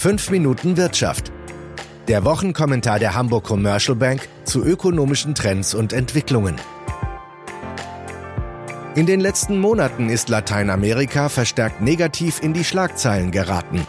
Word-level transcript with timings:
5 0.00 0.30
Minuten 0.30 0.78
Wirtschaft. 0.78 1.30
Der 2.08 2.24
Wochenkommentar 2.24 2.98
der 2.98 3.14
Hamburg 3.14 3.44
Commercial 3.44 3.94
Bank 3.94 4.30
zu 4.44 4.64
ökonomischen 4.64 5.34
Trends 5.34 5.74
und 5.74 5.92
Entwicklungen. 5.92 6.56
In 8.94 9.04
den 9.04 9.20
letzten 9.20 9.58
Monaten 9.58 10.08
ist 10.08 10.30
Lateinamerika 10.30 11.28
verstärkt 11.28 11.82
negativ 11.82 12.42
in 12.42 12.54
die 12.54 12.64
Schlagzeilen 12.64 13.30
geraten. 13.30 13.86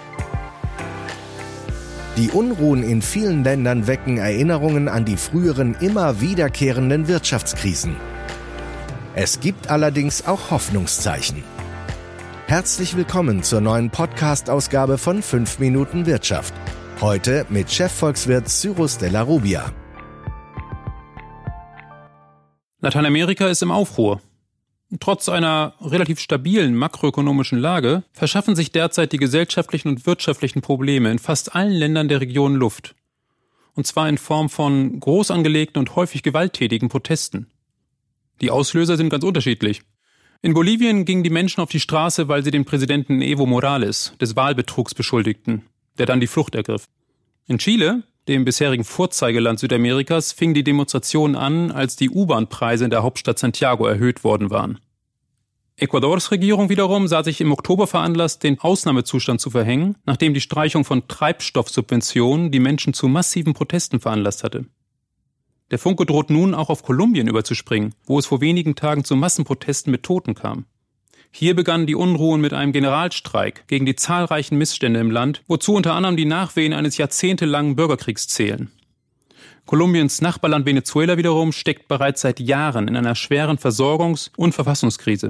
Die 2.17 2.29
Unruhen 2.31 2.83
in 2.83 3.01
vielen 3.01 3.45
Ländern 3.45 3.87
wecken 3.87 4.17
Erinnerungen 4.17 4.89
an 4.89 5.05
die 5.05 5.15
früheren 5.15 5.77
immer 5.79 6.19
wiederkehrenden 6.19 7.07
Wirtschaftskrisen. 7.07 7.95
Es 9.15 9.39
gibt 9.39 9.69
allerdings 9.69 10.27
auch 10.27 10.51
Hoffnungszeichen. 10.51 11.41
Herzlich 12.51 12.97
willkommen 12.97 13.43
zur 13.43 13.61
neuen 13.61 13.89
Podcast-Ausgabe 13.89 14.97
von 14.97 15.21
5 15.21 15.59
Minuten 15.59 16.05
Wirtschaft. 16.05 16.53
Heute 16.99 17.45
mit 17.49 17.71
Chefvolkswirt 17.71 18.49
Cyrus 18.49 18.97
Della 18.97 19.21
Rubia. 19.21 19.71
Lateinamerika 22.81 23.47
ist 23.47 23.61
im 23.61 23.71
Aufruhr. 23.71 24.19
Trotz 24.99 25.29
einer 25.29 25.75
relativ 25.79 26.19
stabilen 26.19 26.75
makroökonomischen 26.75 27.57
Lage 27.57 28.03
verschaffen 28.11 28.57
sich 28.57 28.73
derzeit 28.73 29.13
die 29.13 29.17
gesellschaftlichen 29.17 29.87
und 29.87 30.05
wirtschaftlichen 30.05 30.59
Probleme 30.59 31.09
in 31.09 31.19
fast 31.19 31.55
allen 31.55 31.71
Ländern 31.71 32.09
der 32.09 32.19
Region 32.19 32.55
Luft. 32.55 32.95
Und 33.75 33.87
zwar 33.87 34.09
in 34.09 34.17
Form 34.17 34.49
von 34.49 34.99
groß 34.99 35.31
angelegten 35.31 35.79
und 35.79 35.95
häufig 35.95 36.21
gewalttätigen 36.21 36.89
Protesten. 36.89 37.47
Die 38.41 38.51
Auslöser 38.51 38.97
sind 38.97 39.07
ganz 39.07 39.23
unterschiedlich. 39.23 39.83
In 40.43 40.55
Bolivien 40.55 41.05
gingen 41.05 41.23
die 41.23 41.29
Menschen 41.29 41.61
auf 41.61 41.69
die 41.69 41.79
Straße, 41.79 42.27
weil 42.27 42.43
sie 42.43 42.49
den 42.49 42.65
Präsidenten 42.65 43.21
Evo 43.21 43.45
Morales 43.45 44.13
des 44.19 44.35
Wahlbetrugs 44.35 44.95
beschuldigten, 44.95 45.67
der 45.99 46.07
dann 46.07 46.19
die 46.19 46.25
Flucht 46.25 46.55
ergriff. 46.55 46.87
In 47.45 47.59
Chile, 47.59 48.01
dem 48.27 48.43
bisherigen 48.43 48.83
Vorzeigeland 48.83 49.59
Südamerikas, 49.59 50.31
fingen 50.31 50.55
die 50.55 50.63
Demonstrationen 50.63 51.35
an, 51.35 51.69
als 51.69 51.95
die 51.95 52.09
U-Bahn-Preise 52.09 52.85
in 52.85 52.89
der 52.89 53.03
Hauptstadt 53.03 53.37
Santiago 53.37 53.85
erhöht 53.85 54.23
worden 54.23 54.49
waren. 54.49 54.79
Ecuadors 55.77 56.31
Regierung 56.31 56.69
wiederum 56.69 57.07
sah 57.07 57.23
sich 57.23 57.39
im 57.39 57.51
Oktober 57.51 57.85
veranlasst, 57.85 58.41
den 58.41 58.59
Ausnahmezustand 58.59 59.39
zu 59.39 59.51
verhängen, 59.51 59.95
nachdem 60.05 60.33
die 60.33 60.41
Streichung 60.41 60.85
von 60.85 61.07
Treibstoffsubventionen 61.07 62.49
die 62.49 62.59
Menschen 62.59 62.95
zu 62.95 63.07
massiven 63.07 63.53
Protesten 63.53 63.99
veranlasst 63.99 64.43
hatte. 64.43 64.65
Der 65.71 65.79
Funke 65.79 66.05
droht 66.05 66.29
nun 66.29 66.53
auch 66.53 66.69
auf 66.69 66.83
Kolumbien 66.83 67.27
überzuspringen, 67.27 67.95
wo 68.05 68.19
es 68.19 68.25
vor 68.25 68.41
wenigen 68.41 68.75
Tagen 68.75 69.05
zu 69.05 69.15
Massenprotesten 69.15 69.89
mit 69.89 70.03
Toten 70.03 70.35
kam. 70.35 70.65
Hier 71.31 71.55
begannen 71.55 71.87
die 71.87 71.95
Unruhen 71.95 72.41
mit 72.41 72.51
einem 72.51 72.73
Generalstreik 72.73 73.63
gegen 73.67 73.85
die 73.85 73.95
zahlreichen 73.95 74.57
Missstände 74.57 74.99
im 74.99 75.11
Land, 75.11 75.43
wozu 75.47 75.73
unter 75.73 75.93
anderem 75.93 76.17
die 76.17 76.25
Nachwehen 76.25 76.73
eines 76.73 76.97
jahrzehntelangen 76.97 77.77
Bürgerkriegs 77.77 78.27
zählen. 78.27 78.69
Kolumbiens 79.65 80.19
Nachbarland 80.19 80.65
Venezuela 80.65 81.15
wiederum 81.15 81.53
steckt 81.53 81.87
bereits 81.87 82.19
seit 82.19 82.41
Jahren 82.41 82.89
in 82.89 82.97
einer 82.97 83.15
schweren 83.15 83.57
Versorgungs- 83.57 84.29
und 84.35 84.53
Verfassungskrise. 84.53 85.29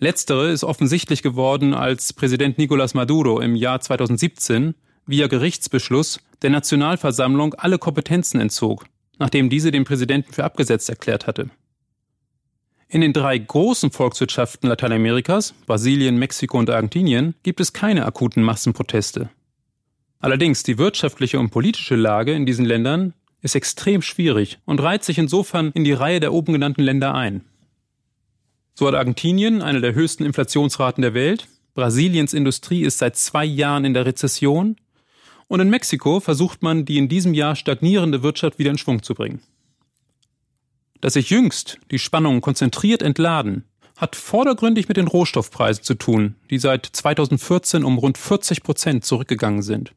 Letztere 0.00 0.50
ist 0.50 0.64
offensichtlich 0.64 1.22
geworden, 1.22 1.72
als 1.72 2.12
Präsident 2.12 2.58
Nicolás 2.58 2.94
Maduro 2.94 3.40
im 3.40 3.56
Jahr 3.56 3.80
2017 3.80 4.74
via 5.06 5.28
Gerichtsbeschluss 5.28 6.20
der 6.42 6.50
Nationalversammlung 6.50 7.54
alle 7.54 7.78
Kompetenzen 7.78 8.38
entzog 8.38 8.84
nachdem 9.20 9.48
diese 9.48 9.70
den 9.70 9.84
Präsidenten 9.84 10.32
für 10.32 10.42
abgesetzt 10.42 10.88
erklärt 10.88 11.28
hatte. 11.28 11.50
In 12.88 13.02
den 13.02 13.12
drei 13.12 13.38
großen 13.38 13.92
Volkswirtschaften 13.92 14.68
Lateinamerikas, 14.68 15.54
Brasilien, 15.66 16.18
Mexiko 16.18 16.58
und 16.58 16.68
Argentinien, 16.68 17.34
gibt 17.44 17.60
es 17.60 17.72
keine 17.72 18.04
akuten 18.04 18.42
Massenproteste. 18.42 19.30
Allerdings 20.18 20.64
die 20.64 20.76
wirtschaftliche 20.76 21.38
und 21.38 21.50
politische 21.50 21.94
Lage 21.94 22.32
in 22.32 22.46
diesen 22.46 22.64
Ländern 22.64 23.14
ist 23.42 23.54
extrem 23.54 24.02
schwierig 24.02 24.58
und 24.64 24.82
reiht 24.82 25.04
sich 25.04 25.18
insofern 25.18 25.70
in 25.72 25.84
die 25.84 25.92
Reihe 25.92 26.18
der 26.18 26.32
oben 26.32 26.52
genannten 26.52 26.82
Länder 26.82 27.14
ein. 27.14 27.44
So 28.74 28.88
hat 28.88 28.94
Argentinien 28.94 29.62
eine 29.62 29.80
der 29.80 29.94
höchsten 29.94 30.24
Inflationsraten 30.24 31.02
der 31.02 31.14
Welt, 31.14 31.46
Brasiliens 31.74 32.34
Industrie 32.34 32.82
ist 32.82 32.98
seit 32.98 33.16
zwei 33.16 33.44
Jahren 33.44 33.84
in 33.84 33.94
der 33.94 34.04
Rezession 34.04 34.76
und 35.50 35.58
in 35.58 35.68
Mexiko 35.68 36.20
versucht 36.20 36.62
man, 36.62 36.84
die 36.84 36.96
in 36.96 37.08
diesem 37.08 37.34
Jahr 37.34 37.56
stagnierende 37.56 38.22
Wirtschaft 38.22 38.60
wieder 38.60 38.70
in 38.70 38.78
Schwung 38.78 39.02
zu 39.02 39.14
bringen. 39.14 39.42
Dass 41.00 41.14
sich 41.14 41.28
jüngst 41.28 41.78
die 41.90 41.98
Spannungen 41.98 42.40
konzentriert 42.40 43.02
entladen, 43.02 43.64
hat 43.96 44.14
vordergründig 44.14 44.86
mit 44.86 44.96
den 44.96 45.08
Rohstoffpreisen 45.08 45.82
zu 45.82 45.94
tun, 45.94 46.36
die 46.50 46.58
seit 46.58 46.86
2014 46.86 47.82
um 47.82 47.98
rund 47.98 48.16
40 48.16 48.62
Prozent 48.62 49.04
zurückgegangen 49.04 49.62
sind. 49.62 49.92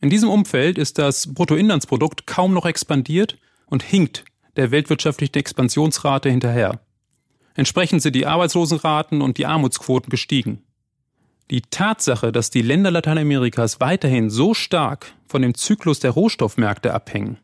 In 0.00 0.08
diesem 0.08 0.30
Umfeld 0.30 0.78
ist 0.78 0.98
das 0.98 1.34
Bruttoinlandsprodukt 1.34 2.28
kaum 2.28 2.54
noch 2.54 2.64
expandiert 2.64 3.38
und 3.66 3.82
hinkt 3.82 4.24
der 4.56 4.70
weltwirtschaftlichen 4.70 5.34
Expansionsrate 5.34 6.30
hinterher. 6.30 6.78
Entsprechend 7.54 8.02
sind 8.02 8.14
die 8.14 8.26
Arbeitslosenraten 8.26 9.20
und 9.20 9.36
die 9.36 9.46
Armutsquoten 9.46 10.10
gestiegen. 10.10 10.62
Die 11.50 11.62
Tatsache, 11.62 12.30
dass 12.30 12.50
die 12.50 12.60
Länder 12.60 12.90
Lateinamerikas 12.90 13.80
weiterhin 13.80 14.28
so 14.28 14.52
stark 14.52 15.14
von 15.26 15.40
dem 15.40 15.54
Zyklus 15.54 15.98
der 15.98 16.10
Rohstoffmärkte 16.10 16.92
abhängen. 16.92 17.38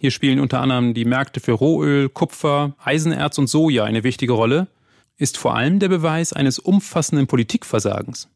Hier 0.00 0.10
spielen 0.10 0.40
unter 0.40 0.60
anderem 0.60 0.92
die 0.92 1.04
Märkte 1.04 1.38
für 1.38 1.52
Rohöl, 1.52 2.08
Kupfer, 2.08 2.74
Eisenerz 2.82 3.38
und 3.38 3.46
Soja 3.46 3.84
eine 3.84 4.02
wichtige 4.02 4.32
Rolle, 4.32 4.66
ist 5.16 5.38
vor 5.38 5.54
allem 5.54 5.78
der 5.78 5.88
Beweis 5.88 6.32
eines 6.32 6.58
umfassenden 6.58 7.28
Politikversagens. 7.28 8.28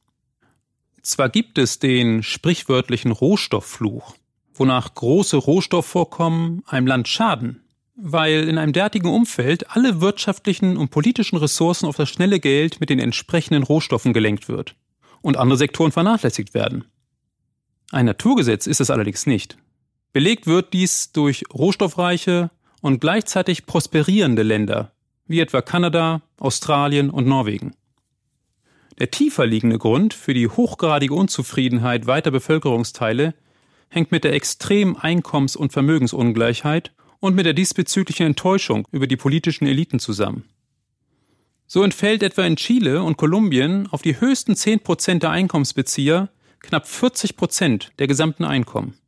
Zwar 1.03 1.29
gibt 1.31 1.59
es 1.59 1.81
den 1.81 2.23
sprichwörtlichen 2.23 3.11
Rohstofffluch, 3.11 4.15
wonach 4.55 4.95
große 4.95 5.37
Rohstoffvorkommen 5.37 6.62
einem 6.67 6.87
Land 6.87 7.09
schaden, 7.09 7.65
weil 7.97 8.49
in 8.49 8.57
einem 8.57 8.73
derartigen 8.73 9.09
Umfeld 9.09 9.69
alle 9.71 10.01
wirtschaftlichen 10.01 10.77
und 10.77 10.93
politischen 10.93 11.39
Ressourcen 11.39 11.87
auf 11.87 11.97
das 11.97 12.09
schnelle 12.09 12.39
Geld 12.39 12.79
mit 12.79 12.89
den 12.89 13.01
entsprechenden 13.01 13.65
Rohstoffen 13.65 14.12
gelenkt 14.12 14.49
wird 14.49 14.77
und 15.22 15.37
andere 15.37 15.56
Sektoren 15.56 15.93
vernachlässigt 15.93 16.53
werden. 16.55 16.84
Ein 17.91 18.06
Naturgesetz 18.06 18.66
ist 18.66 18.81
es 18.81 18.91
allerdings 18.91 19.27
nicht. 19.27 19.56
Belegt 20.12 20.47
wird 20.47 20.72
dies 20.72 21.12
durch 21.12 21.44
rohstoffreiche 21.53 22.50
und 22.83 23.00
gleichzeitig 23.00 23.65
prosperierende 23.65 24.43
Länder, 24.43 24.93
wie 25.27 25.41
etwa 25.41 25.62
Kanada, 25.62 26.22
Australien 26.38 27.09
und 27.09 27.27
Norwegen. 27.27 27.75
Der 28.99 29.11
tiefer 29.11 29.47
liegende 29.47 29.78
Grund 29.78 30.12
für 30.12 30.34
die 30.34 30.49
hochgradige 30.49 31.15
Unzufriedenheit 31.15 32.06
weiter 32.06 32.31
Bevölkerungsteile 32.31 33.34
hängt 33.88 34.11
mit 34.11 34.25
der 34.25 34.34
extremen 34.34 34.97
Einkommens- 34.97 35.56
und 35.56 35.72
Vermögensungleichheit 35.72 36.93
und 37.21 37.34
mit 37.34 37.47
der 37.47 37.53
diesbezüglichen 37.53 38.27
Enttäuschung 38.27 38.88
über 38.91 39.06
die 39.06 39.16
politischen 39.16 39.66
Eliten 39.66 39.99
zusammen. 39.99 40.44
So 41.75 41.83
entfällt 41.83 42.22
etwa 42.22 42.44
in 42.44 42.56
Chile 42.56 43.03
und 43.03 43.16
Kolumbien 43.16 43.88
auf 43.91 44.03
die 44.03 44.21
höchsten 44.21 44.55
10 44.55 44.81
Prozent 44.81 45.22
der 45.22 45.31
Einkommensbezieher 45.31 46.28
knapp 46.60 46.87
40 46.87 47.34
Prozent 47.34 47.93
der 47.99 48.06
gesamten 48.06 48.44
Einkommen. 48.44 48.99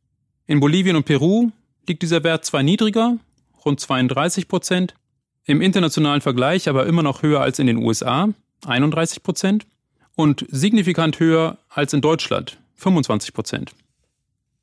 In 0.47 0.61
Bolivien 0.61 0.95
und 0.95 1.05
Peru 1.05 1.51
liegt 1.87 2.01
dieser 2.01 2.23
Wert 2.23 2.43
zwar 2.43 2.63
niedriger, 2.63 3.19
rund 3.63 3.79
32 3.79 4.47
Prozent, 4.47 4.95
im 5.43 5.61
internationalen 5.61 6.21
Vergleich 6.21 6.67
aber 6.67 6.87
immer 6.87 7.03
noch 7.03 7.21
höher 7.21 7.39
als 7.39 7.59
in 7.59 7.67
den 7.67 7.77
USA, 7.77 8.29
31 8.65 9.21
Prozent, 9.21 9.67
und 10.15 10.47
signifikant 10.49 11.19
höher 11.19 11.59
als 11.69 11.93
in 11.93 12.01
Deutschland, 12.01 12.57
25 12.77 13.35
Prozent. 13.35 13.75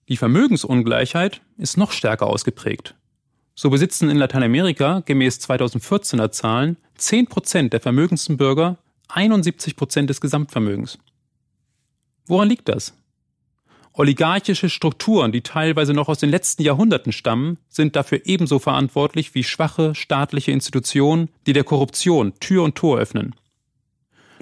Die 0.08 0.16
Vermögensungleichheit 0.16 1.40
ist 1.56 1.76
noch 1.76 1.92
stärker 1.92 2.26
ausgeprägt. 2.26 2.96
So 3.62 3.70
besitzen 3.70 4.10
in 4.10 4.16
Lateinamerika 4.16 5.04
gemäß 5.06 5.38
2014er 5.38 6.32
Zahlen 6.32 6.78
10 6.96 7.28
Prozent 7.28 7.72
der 7.72 7.78
vermögendsten 7.78 8.36
Bürger 8.36 8.76
71 9.06 9.76
Prozent 9.76 10.10
des 10.10 10.20
Gesamtvermögens. 10.20 10.98
Woran 12.26 12.48
liegt 12.48 12.68
das? 12.68 12.92
Oligarchische 13.92 14.68
Strukturen, 14.68 15.30
die 15.30 15.42
teilweise 15.42 15.94
noch 15.94 16.08
aus 16.08 16.18
den 16.18 16.30
letzten 16.30 16.64
Jahrhunderten 16.64 17.12
stammen, 17.12 17.56
sind 17.68 17.94
dafür 17.94 18.22
ebenso 18.24 18.58
verantwortlich 18.58 19.32
wie 19.36 19.44
schwache 19.44 19.94
staatliche 19.94 20.50
Institutionen, 20.50 21.28
die 21.46 21.52
der 21.52 21.62
Korruption 21.62 22.32
Tür 22.40 22.64
und 22.64 22.74
Tor 22.74 22.98
öffnen. 22.98 23.36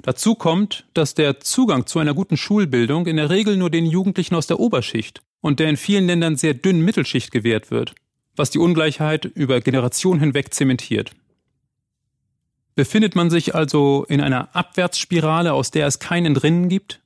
Dazu 0.01 0.33
kommt, 0.33 0.87
dass 0.95 1.13
der 1.13 1.39
Zugang 1.41 1.85
zu 1.85 1.99
einer 1.99 2.15
guten 2.15 2.37
Schulbildung 2.37 3.05
in 3.05 3.17
der 3.17 3.29
Regel 3.29 3.55
nur 3.55 3.69
den 3.69 3.85
Jugendlichen 3.85 4.33
aus 4.33 4.47
der 4.47 4.59
Oberschicht 4.59 5.21
und 5.41 5.59
der 5.59 5.69
in 5.69 5.77
vielen 5.77 6.07
Ländern 6.07 6.37
sehr 6.37 6.55
dünnen 6.55 6.83
Mittelschicht 6.83 7.29
gewährt 7.29 7.69
wird 7.69 7.93
was 8.35 8.49
die 8.49 8.59
Ungleichheit 8.59 9.25
über 9.25 9.61
Generationen 9.61 10.19
hinweg 10.19 10.53
zementiert. 10.53 11.11
Befindet 12.75 13.15
man 13.15 13.29
sich 13.29 13.53
also 13.53 14.05
in 14.07 14.21
einer 14.21 14.55
Abwärtsspirale, 14.55 15.53
aus 15.53 15.71
der 15.71 15.87
es 15.87 15.99
kein 15.99 16.25
Entrinnen 16.25 16.69
gibt? 16.69 17.01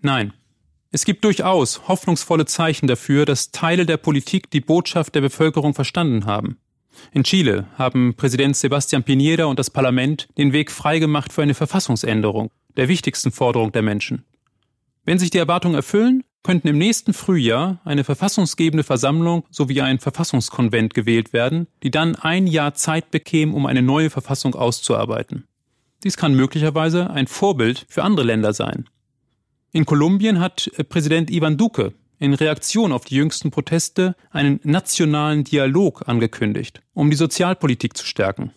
Nein. 0.00 0.32
Es 0.94 1.04
gibt 1.04 1.24
durchaus 1.24 1.88
hoffnungsvolle 1.88 2.44
Zeichen 2.44 2.86
dafür, 2.86 3.24
dass 3.24 3.50
Teile 3.50 3.86
der 3.86 3.96
Politik 3.96 4.50
die 4.50 4.60
Botschaft 4.60 5.14
der 5.14 5.22
Bevölkerung 5.22 5.72
verstanden 5.74 6.26
haben. 6.26 6.58
In 7.12 7.24
Chile 7.24 7.66
haben 7.78 8.14
Präsident 8.14 8.54
Sebastián 8.56 9.02
Piñera 9.02 9.44
und 9.44 9.58
das 9.58 9.70
Parlament 9.70 10.28
den 10.36 10.52
Weg 10.52 10.70
freigemacht 10.70 11.32
für 11.32 11.42
eine 11.42 11.54
Verfassungsänderung, 11.54 12.50
der 12.76 12.88
wichtigsten 12.88 13.32
Forderung 13.32 13.72
der 13.72 13.82
Menschen. 13.82 14.24
Wenn 15.04 15.18
sich 15.18 15.30
die 15.30 15.38
Erwartungen 15.38 15.74
erfüllen, 15.74 16.24
könnten 16.42 16.68
im 16.68 16.78
nächsten 16.78 17.12
Frühjahr 17.12 17.80
eine 17.84 18.04
verfassungsgebende 18.04 18.84
Versammlung 18.84 19.44
sowie 19.50 19.80
ein 19.80 19.98
Verfassungskonvent 19.98 20.94
gewählt 20.94 21.32
werden, 21.32 21.68
die 21.82 21.90
dann 21.90 22.16
ein 22.16 22.46
Jahr 22.46 22.74
Zeit 22.74 23.10
bekämen, 23.10 23.54
um 23.54 23.66
eine 23.66 23.82
neue 23.82 24.10
Verfassung 24.10 24.54
auszuarbeiten. 24.54 25.44
Dies 26.02 26.16
kann 26.16 26.34
möglicherweise 26.34 27.10
ein 27.10 27.28
Vorbild 27.28 27.86
für 27.88 28.02
andere 28.02 28.26
Länder 28.26 28.52
sein. 28.52 28.88
In 29.70 29.86
Kolumbien 29.86 30.40
hat 30.40 30.70
Präsident 30.88 31.30
Ivan 31.30 31.56
Duque 31.56 31.94
in 32.18 32.34
Reaktion 32.34 32.92
auf 32.92 33.04
die 33.04 33.16
jüngsten 33.16 33.50
Proteste 33.50 34.14
einen 34.30 34.60
nationalen 34.64 35.44
Dialog 35.44 36.08
angekündigt, 36.08 36.80
um 36.92 37.10
die 37.10 37.16
Sozialpolitik 37.16 37.96
zu 37.96 38.06
stärken. 38.06 38.52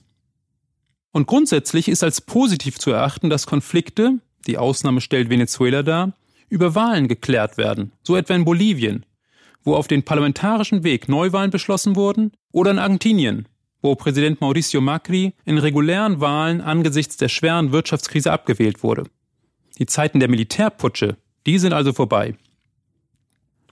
Und 1.11 1.27
grundsätzlich 1.27 1.87
ist 1.87 2.03
als 2.03 2.21
positiv 2.21 2.77
zu 2.77 2.91
erachten, 2.91 3.29
dass 3.29 3.47
Konflikte, 3.47 4.19
die 4.47 4.57
Ausnahme 4.57 5.01
stellt 5.01 5.29
Venezuela 5.29 5.81
dar, 5.81 6.13
über 6.49 6.75
Wahlen 6.75 7.07
geklärt 7.07 7.57
werden, 7.57 7.91
so 8.03 8.15
etwa 8.15 8.35
in 8.35 8.45
Bolivien, 8.45 9.05
wo 9.63 9.75
auf 9.75 9.87
den 9.87 10.03
parlamentarischen 10.03 10.83
Weg 10.83 11.09
Neuwahlen 11.09 11.51
beschlossen 11.51 11.95
wurden, 11.95 12.31
oder 12.51 12.71
in 12.71 12.79
Argentinien, 12.79 13.47
wo 13.81 13.95
Präsident 13.95 14.41
Mauricio 14.41 14.81
Macri 14.81 15.33
in 15.45 15.57
regulären 15.57 16.21
Wahlen 16.21 16.61
angesichts 16.61 17.17
der 17.17 17.29
schweren 17.29 17.71
Wirtschaftskrise 17.71 18.31
abgewählt 18.31 18.83
wurde. 18.83 19.03
Die 19.77 19.85
Zeiten 19.85 20.19
der 20.19 20.29
Militärputsche, 20.29 21.17
die 21.45 21.59
sind 21.59 21.73
also 21.73 21.93
vorbei. 21.93 22.35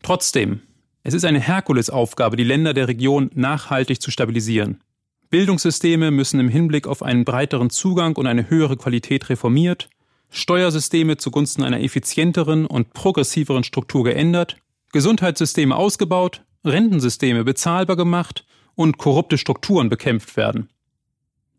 Trotzdem, 0.02 0.62
es 1.04 1.14
ist 1.14 1.25
eine 1.25 1.40
Herkulesaufgabe, 1.40 2.36
die 2.36 2.44
Länder 2.44 2.74
der 2.74 2.88
Region 2.88 3.30
nachhaltig 3.34 4.02
zu 4.02 4.12
stabilisieren. 4.12 4.81
Bildungssysteme 5.30 6.12
müssen 6.12 6.40
im 6.40 6.50
Hinblick 6.50 6.86
auf 6.86 7.02
einen 7.02 7.25
breiteren 7.25 7.70
Zugang 7.70 8.16
und 8.16 8.28
eine 8.28 8.50
höhere 8.50 8.78
Qualität 8.78 9.30
reformiert, 9.30 9.90
Steuersysteme 10.33 11.18
zugunsten 11.18 11.63
einer 11.63 11.80
effizienteren 11.81 12.65
und 12.65 12.94
progressiveren 12.94 13.63
Struktur 13.63 14.03
geändert, 14.03 14.57
Gesundheitssysteme 14.91 15.75
ausgebaut, 15.75 16.44
Rentensysteme 16.65 17.44
bezahlbar 17.44 17.95
gemacht 17.95 18.44
und 18.74 18.97
korrupte 18.97 19.38
Strukturen 19.38 19.89
bekämpft 19.89 20.35
werden. 20.35 20.69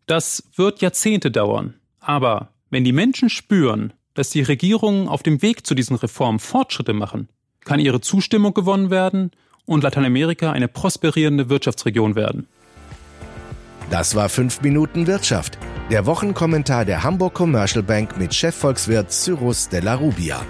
Das 0.07 0.43
wird 0.55 0.81
Jahrzehnte 0.81 1.31
dauern, 1.31 1.75
aber 1.99 2.49
wenn 2.69 2.83
die 2.83 2.91
Menschen 2.91 3.29
spüren, 3.29 3.93
dass 4.13 4.29
die 4.29 4.41
Regierungen 4.41 5.07
auf 5.07 5.23
dem 5.23 5.41
Weg 5.41 5.65
zu 5.65 5.73
diesen 5.73 5.95
Reformen 5.95 6.39
Fortschritte 6.39 6.93
machen, 6.93 7.29
kann 7.63 7.79
ihre 7.79 8.01
Zustimmung 8.01 8.53
gewonnen 8.53 8.89
werden 8.89 9.31
und 9.65 9.83
Lateinamerika 9.83 10.51
eine 10.51 10.67
prosperierende 10.67 11.49
Wirtschaftsregion 11.49 12.15
werden. 12.15 12.47
Das 13.89 14.15
war 14.15 14.27
5 14.27 14.61
Minuten 14.61 15.07
Wirtschaft. 15.07 15.57
Der 15.91 16.07
Wochenkommentar 16.07 16.83
der 16.83 17.03
Hamburg 17.03 17.35
Commercial 17.35 17.83
Bank 17.83 18.17
mit 18.17 18.33
Chefvolkswirt 18.33 19.11
Cyrus 19.11 19.69
Della 19.69 19.93
Rubia. 19.93 20.41